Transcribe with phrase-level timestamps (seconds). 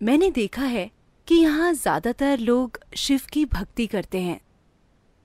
[0.00, 0.90] मैंने देखा है
[1.28, 4.40] कि यहाँ ज़्यादातर लोग शिव की भक्ति करते हैं।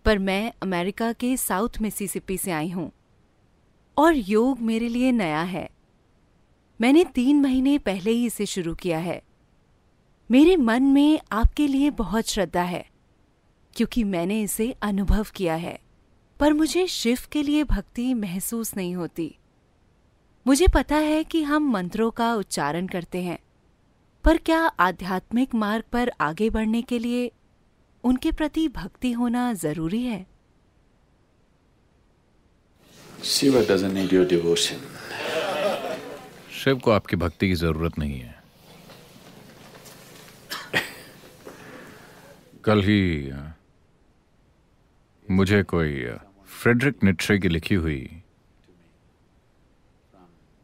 [0.05, 2.91] पर मैं अमेरिका के साउथ मिसिसिपी से आई हूँ।
[3.97, 5.69] और योग मेरे लिए नया है।
[6.79, 9.21] मैंने तीन महीने पहले ही इसे शुरू किया है।
[10.29, 12.85] मेरे मन में आपके लिए बहुत श्रद्धा है,
[13.75, 15.77] क्योंकि मैंने इसे अनुभव किया है।
[16.39, 19.35] पर मुझे शिव के लिए भक्ति महसूस नहीं होती।
[20.45, 23.37] मुझे पता है कि हम मंत्रों का उच्चारण करते हैं।
[24.23, 27.31] पर क्या आध्यात्मिक मार्ग पर आगे बढ़ने के लिए
[28.03, 30.25] उनके प्रति भक्ति होना ज़रूरी है?
[33.21, 34.77] Shiva doesn't need your devotion.
[36.51, 38.43] Shiv को आपकी भक्ति की ज़रूरत नहीं है।
[42.63, 43.31] कल ही
[45.31, 46.05] मुझे कोई
[46.47, 48.23] फ्रेडरिक निट्शे की लिखी हुई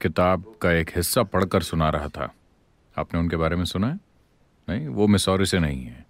[0.01, 2.33] किताब का एक हिस्सा पढ़कर सुना रहा था।
[2.97, 3.99] आपने उनके बारे में सुना है?
[4.69, 6.05] नहीं, वो मिसौरी से नहीं है।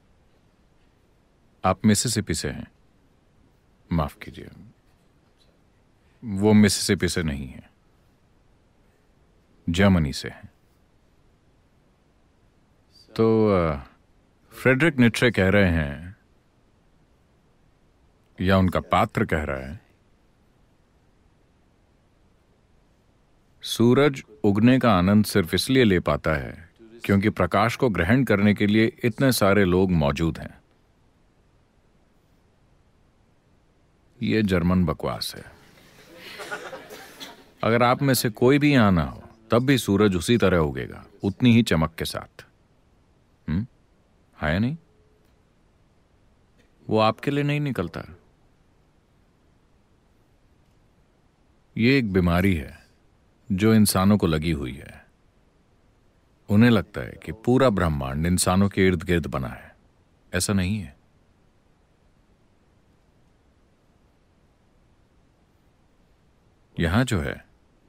[1.65, 2.71] आप मिसिसिपी से हैं।
[3.91, 4.49] माफ़ कीजिए।
[6.24, 7.70] वो मिसिसिपी से नहीं है।
[9.70, 10.55] जर्मनी से है।
[13.15, 13.49] तो
[14.52, 16.15] फ्रेडरिक निट्शे कह रहे हैं,
[18.41, 19.79] या उनका पात्र कह रहा है,
[23.62, 26.74] सूरज उगने का आनंद सिर्फ़ इसलिए ले पाता है
[27.05, 30.57] क्योंकि प्रकाश को ग्रहण करने के लिए इतने सारे लोग मौजूद हैं।
[34.23, 35.43] यह जर्मन बकवास है।
[37.63, 41.05] अगर आप में से कोई भी यहाँ ना हो, तब भी सूरज उसी तरह उगेगा,
[41.23, 42.45] उतनी ही चमक के साथ।
[43.49, 43.67] हम्म?
[44.41, 44.77] है या नहीं?
[46.90, 48.01] वो आपके लिए नहीं निकलता।
[51.77, 52.87] ये एक बीमारी है,
[53.51, 55.04] जो इंसानों को लगी हुई है।
[56.49, 59.76] उन्हें लगता है कि पूरा ब्रह्मांड इंसानों के इर्द गिर्द बना है।
[60.34, 60.96] ऐसा नहीं है।
[66.80, 67.46] यहाँ जो है,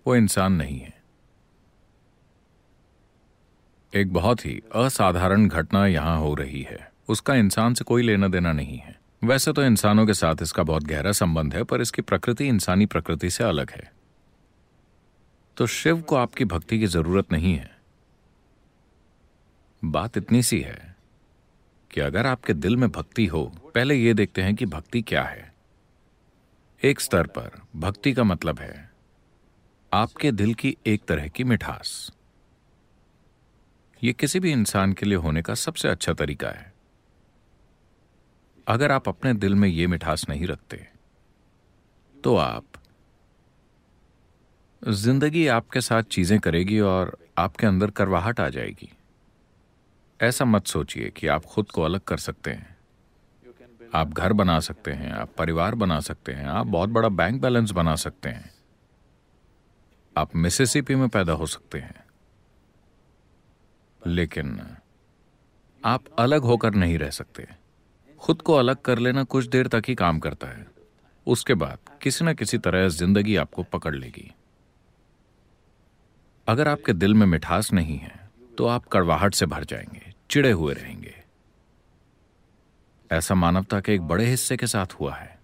[0.06, 1.03] वो इंसान नहीं है।
[3.94, 8.53] एक बहुत ही असाधारण घटना यहाँ हो रही है। उसका इंसान से कोई लेना देना
[8.53, 12.48] नहीं है। वैसे तो इंसानों के साथ इसका बहुत गहरा संबंध है, पर इसकी प्रकृति
[12.48, 13.92] इंसानी प्रकृति से अलग है।
[15.56, 17.75] तो शिव को आपकी भक्ति की ज़रूरत नहीं है।
[19.82, 20.94] बात इतनी सी है
[21.91, 23.44] कि अगर आपके दिल में भक्ति हो,
[23.75, 25.53] पहले यह देखते हैं कि भक्ति क्या है।
[26.82, 28.91] एक स्तर पर, भक्ति का मतलब है
[29.92, 32.10] आपके दिल की एक तरह की मिठास।
[34.03, 36.72] ये किसी भी इंसान के लिए होने का सबसे अच्छा तरीका है।
[38.66, 40.86] अगर आप अपने दिल में यह मिठास नहीं रखते
[42.16, 42.65] तो आप
[44.82, 48.88] ज़िंदगी आपके साथ चीज़ें करेगी और आपके अंदर करवाहट आ जाएगी।
[50.21, 52.77] ऐसा मत सोचिए कि आप खुद को अलग कर सकते हैं।
[53.94, 57.71] आप घर बना सकते हैं, आप परिवार बना सकते हैं, आप बहुत बड़ा बैंक बैलेंस
[57.71, 58.50] बना सकते हैं।
[60.16, 62.04] आप मिसिसिपी में पैदा हो सकते हैं।
[64.06, 64.60] लेकिन
[65.84, 67.47] आप अलग होकर नहीं रह सकते।
[68.21, 70.66] खुद को अलग कर लेना कुछ देर तक ही काम करता है।
[71.27, 74.33] उसके बाद किसी न किसी तरह ज़िंदगी आपको पकड़ लेगी।
[76.48, 80.75] अगर आपके दिल में मिठास नहीं है तो आप कड़वाहट से भर जाएँगे। चिड़े हुए
[80.75, 81.14] रहेंगे।
[83.12, 85.38] ऐसा मानवता के एक बड़े हिस्से के साथ हुआ है।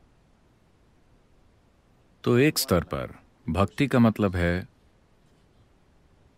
[2.24, 3.14] तो एक स्तर पर
[3.48, 4.68] भक्ति का मतलब है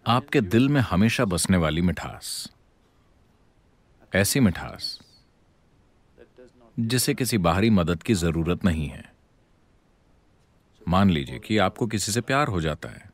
[0.06, 2.53] आपके दिल में हमेशा बसने वाली मिठास।
[4.15, 4.99] ऐसी मिठास
[6.81, 9.12] जिसे किसी बाहरी मदद की ज़रूरत नहीं है।
[10.88, 13.10] मान लीजिए कि आपको किसी से प्यार हो जाता है।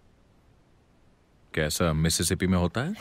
[1.55, 2.95] कैसा मिसिसिपी में होता है?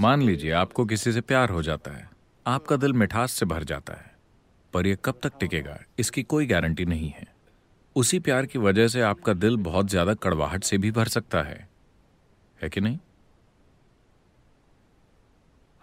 [0.00, 2.10] मान लीजिए आपको किसी से प्यार हो जाता है।
[2.46, 4.14] आपका दिल मिठास से भर जाता है।
[4.72, 7.26] पर यह कब तक टिकेगा, इसकी कोई गारंटी नहीं है।
[7.96, 11.68] उसी प्यार की वजह से आपका दिल बहुत ज़्यादा कड़वाहट से भी भर सकता है।
[12.62, 12.98] है कि नहीं?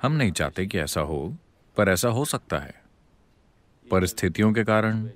[0.01, 1.37] हम नहीं चाहते कि ऐसा हो,
[1.77, 2.81] पर ऐसा हो सकता है।
[3.91, 5.09] परिस्थितियों के कारण,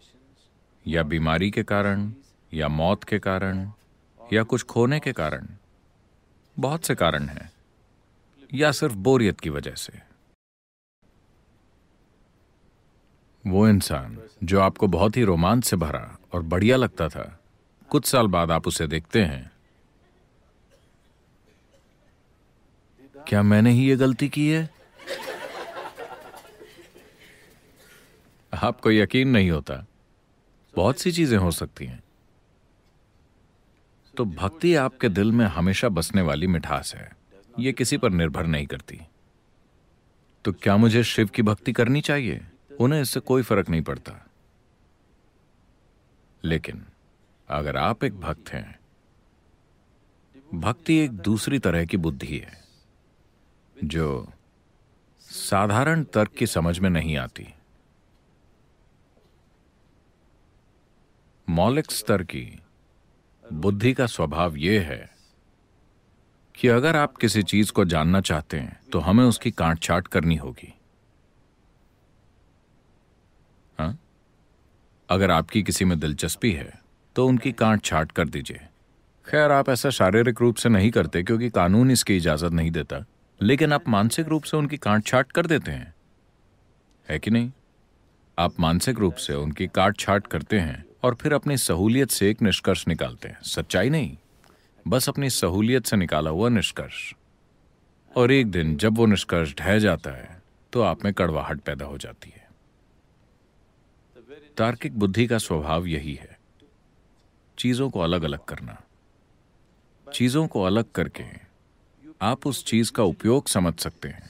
[0.87, 2.13] या बीमारी के कारण,
[2.53, 3.71] या मौत के कारण,
[4.33, 5.47] या कुछ खोने के कारण।
[6.59, 7.58] बहुत से कारण हैं।
[8.53, 9.93] या सिर्फ़ बोरियत की वजह से?
[13.47, 17.39] वो इंसान जो आपको बहुत ही रोमांच से भरा और बढ़िया लगता था।
[17.89, 19.51] कुछ साल बाद आप उसे देखते हैं।
[23.27, 24.69] क्या मैंने ही ये गलती की है?
[28.53, 29.85] आपको यकीन नहीं होता।
[30.75, 32.03] बहुत सी चीज़ें हो सकती हैं।
[34.17, 37.18] तो भक्ति आपके दिल में हमेशा बसने वाली मिठास है।
[37.59, 39.01] ये किसी पर निर्भर नहीं करती।
[40.45, 42.45] तो क्या मुझे शिव की भक्ति करनी चाहिए?
[42.79, 44.27] उन्हें इससे कोई फ़र्क नहीं पड़ता।
[46.43, 46.85] लेकिन
[47.49, 48.79] अगर आप एक भक्त हैं,
[50.53, 52.63] भक्ति एक दूसरी तरह की बुद्धि है,
[53.83, 54.33] जो
[55.19, 57.53] साधारण तर्क की समझ में नहीं आती।
[61.49, 62.61] मौलिक स्तर की
[63.53, 65.18] बुद्धि का स्वभाव यह है
[66.59, 70.35] कि अगर आप किसी चीज़ को जानना चाहते हैं तो हमें उसकी काट छाट करनी
[70.35, 70.73] होगी।
[73.79, 73.97] हाँ?
[75.09, 76.71] अगर आपकी किसी में दिलचस्पी है
[77.15, 78.59] तो उनकी काट छाट कर दीजिए।
[79.27, 83.03] खैर, आप ऐसा शारीरिक रूप से नहीं करते क्योंकि कानून इसकी इजाज़त नहीं देता,
[83.41, 85.93] लेकिन आप मानसिक रूप से उनकी काट छाट कर देते हैं।
[87.07, 87.51] है कि नहीं?
[88.37, 92.41] आप मानसिक रूप से उनकी काट छाट करते हैं और फिर अपनी सहूलियत से एक
[92.41, 94.17] निष्कर्ष निकालते हैं। सच्चाई नहीं?
[94.87, 97.13] बस अपनी सहूलियत से निकाला हुआ निष्कर्ष।
[98.11, 100.41] और एक दिन जब वो निष्कर्ष ढह जाता है
[100.73, 102.47] तो आप में कड़वाहट पैदा हो जाती है।
[104.57, 106.37] तार्किक बुद्धि का स्वभाव यही है।
[107.57, 108.81] चीज़ों को अलग अलग करना।
[110.07, 111.23] चीज़ों को अलग करके
[112.21, 114.29] आप उस चीज़ का उपयोग समझ सकते हैं।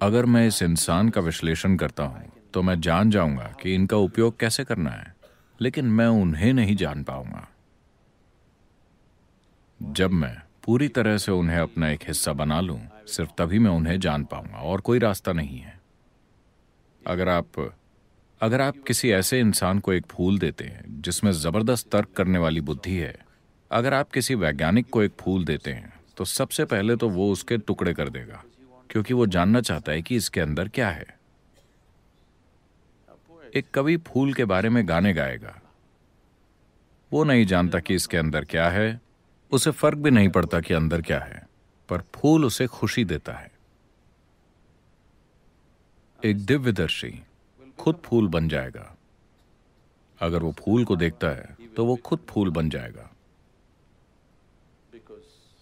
[0.00, 4.38] अगर मैं इस इंसान का विश्लेषण करता हूँ तो मैं जान जाऊँगा कि इनका उपयोग
[4.40, 5.14] कैसे करना है,
[5.60, 7.48] लेकिन मैं उन्हें नहीं जान पाऊँगा।
[9.80, 10.34] जब मैं
[10.64, 14.58] पूरी तरह से उन्हें अपना एक हिस्सा बना लूँ, सिर्फ़ तभी मैं उन्हें जान पाऊँगा,
[14.58, 15.78] और कोई रास्ता नहीं है।
[17.02, 17.60] अगर आप
[18.40, 22.60] अगर आप किसी ऐसे इंसान को एक फूल देते हैं, जिसमें ज़बरदस्त तर्क करने वाली
[22.62, 23.14] बुद्धि है,
[23.70, 27.56] अगर आप किसी वैज्ञानिक को एक फूल देते हैं तो सबसे पहले तो वो उसके
[27.58, 28.42] टुकड़े कर देगा,
[28.90, 31.06] क्योंकि वो जानना चाहता है कि इसके अंदर क्या है।
[33.54, 35.60] एक कवि फूल के बारे में गाने गाएगा।
[37.12, 39.00] वो नहीं जानता कि इसके अंदर क्या है
[39.52, 41.46] उसे फ़र्क भी नहीं पड़ता कि अंदर क्या है,
[41.88, 43.50] पर फूल उसे खुशी देता है।
[46.20, 47.12] एक दिव्यदर्शी
[47.78, 48.92] खुद फूल बन जाएगा।
[50.20, 53.10] अगर वो फूल को देखता है तो वो खुद फूल बन जाएगा।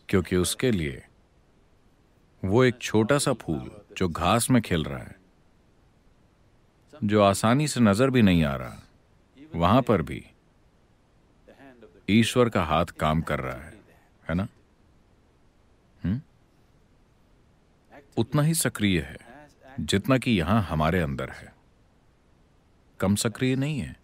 [0.08, 1.02] क्योंकि उसके लिए
[2.42, 5.16] वो एक छोटा सा फूल जो घास में खिल रहा है,
[6.92, 8.82] जो आसानी से नज़र भी नहीं आ रहा,
[9.54, 10.25] वहाँ पर भी
[12.08, 13.74] ईश्वर का हाथ काम कर रहा है।
[14.29, 14.49] है ना?
[16.05, 16.21] हुँ?
[18.17, 19.17] उतना ही सक्रिय है,
[19.81, 21.53] जितना कि यहाँ हमारे अंदर है।
[23.00, 23.97] कम सक्रिय नहीं है।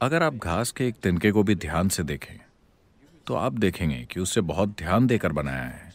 [0.00, 2.40] अगर आप घास के एक तिनके को भी ध्यान से देखें
[3.26, 5.92] तो आप देखेंगे कि उसे बहुत ध्यान देकर बनाया है।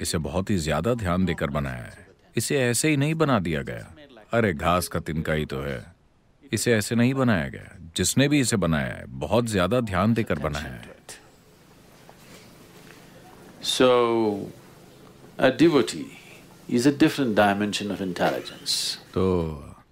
[0.00, 2.06] इसे बहुत ही ज़्यादा ध्यान देकर बनाया है।
[2.36, 3.94] इसे ऐसे ही नहीं बना दिया गया।
[4.32, 5.94] अरे, घास का तिनका ही तो है।
[6.52, 10.72] इसे ऐसे नहीं बनाया गया। जिसने भी इसे बनाया है बहुत ज़्यादा ध्यान देकर बनाया
[10.72, 10.92] है।
[13.64, 13.86] So,
[15.38, 16.06] a devotee
[16.68, 18.74] is a different dimension of intelligence.
[19.14, 19.24] तो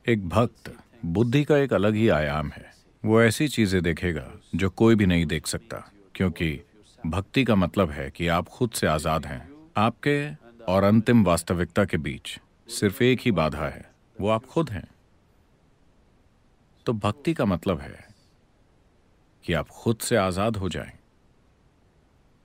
[0.09, 0.73] एक भक्त
[1.05, 5.27] बुद्धि का एक अलग ही आयाम है। वो ऐसी चीज़ें देखेगा जो कोई भी नहीं
[5.27, 6.61] देख सकता क्योंकि
[7.07, 10.17] भक्ति का मतलब है कि आप खुद से आज़ाद हैं। आपके
[10.65, 12.39] और अंतिम वास्तविकता के बीच
[12.69, 13.91] सिर्फ़ एक ही बाधा है
[14.21, 14.87] वो आप खुद हैं।
[16.87, 18.05] तो भक्ति का मतलब है
[19.45, 20.93] कि आप खुद से आज़ाद हो जाएँ।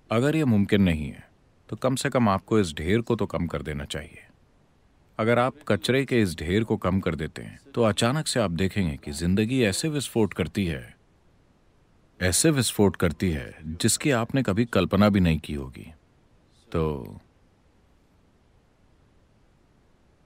[0.09, 1.25] अगर यह मुमकिन नहीं है
[1.69, 4.23] तो कम से कम आपको इस ढेर को तो कम कर देना चाहिए।
[5.19, 8.51] अगर आप कचरे के इस ढेर को कम कर देते हैं तो अचानक से आप
[8.53, 10.95] देखेंगे कि ज़िंदगी ऐसे विस्फोट करती है,
[12.19, 15.91] ऐसे विस्फोट करती है, जिसकी आपने कभी कल्पना भी नहीं की होगी।
[16.67, 17.19] तो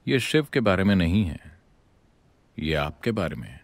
[0.06, 1.40] यह शिव के बारे में नहीं है
[2.58, 3.60] यह आपके बारे में है।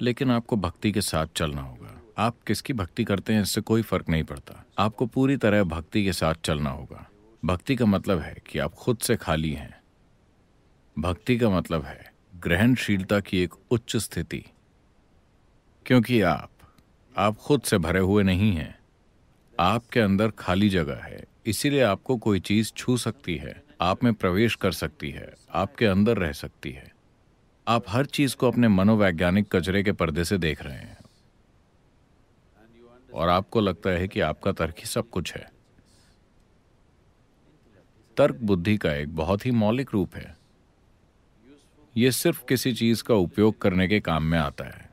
[0.00, 4.08] लेकिन आपको भक्ति के साथ चलना होगा। आप किसकी भक्ति करते हैं, इससे कोई फ़र्क
[4.08, 7.10] नहीं पड़ता। आपको पूरी तरह भक्ति के साथ चलना होगा।
[7.44, 9.80] भक्ति का मतलब है कि आप खुद से खाली हैं।
[10.98, 14.44] भक्ति का मतलब है ग्रहणशीलता की एक उच्च स्थिति।
[15.86, 16.50] क्योंकि आप
[17.16, 18.78] आप खुद से भरे हुए नहीं हैं।
[19.60, 24.54] आपके अंदर खाली जगह है। इसीलिए आपको कोई चीज़ छू सकती है। आप में प्रवेश
[24.54, 26.91] कर सकती है। आपके अंदर रह सकती है।
[27.68, 30.98] आप हर चीज़ को अपने मनोवैज्ञानिक कचरे के पर्दे से देख रहे हैं।
[33.14, 35.52] और आपको लगता है कि आपका तर्क ही सब कुछ है।
[38.16, 40.36] तर्क बुद्धि का एक बहुत ही मौलिक रूप है।
[41.96, 44.90] यह सिर्फ़ किसी चीज़ का उपयोग करने के काम में आता है।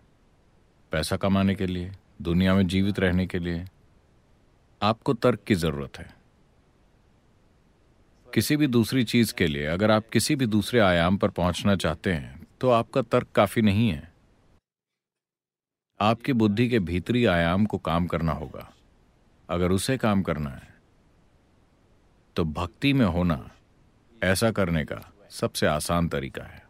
[0.92, 3.66] पैसा कमाने के लिए, दुनिया में जीवित रहने के लिए
[4.82, 6.16] आपको तर्क की ज़रूरत है।
[8.34, 12.14] किसी भी दूसरी चीज़ के लिए, अगर आप किसी भी दूसरे आयाम पर पहुँचना चाहते
[12.14, 14.12] हैं तो आपका तर्क काफ़ी नहीं है।
[16.00, 18.68] आपकी बुद्धि के भीतरी आयाम को काम करना होगा।
[19.50, 20.68] अगर उसे काम करना है
[22.36, 23.50] तो भक्ति में होना
[24.22, 25.02] ऐसा करने का
[25.32, 26.69] सबसे आसान तरीका है।